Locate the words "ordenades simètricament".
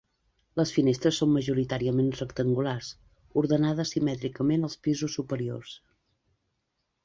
3.43-4.69